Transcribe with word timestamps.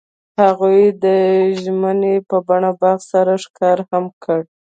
هغوی 0.41 0.81
د 1.03 1.05
ژمنې 1.61 2.15
په 2.29 2.37
بڼه 2.47 2.71
باغ 2.81 2.99
سره 3.11 3.33
ښکاره 3.43 3.83
هم 3.91 4.05
کړه. 4.23 4.43